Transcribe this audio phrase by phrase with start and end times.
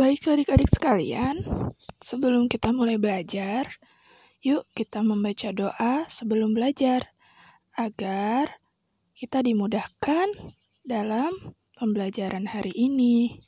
[0.00, 1.44] Baik adik-adik sekalian,
[2.00, 3.68] sebelum kita mulai belajar,
[4.40, 7.04] yuk kita membaca doa sebelum belajar,
[7.76, 8.64] agar
[9.12, 10.56] kita dimudahkan
[10.88, 13.44] dalam pembelajaran hari ini.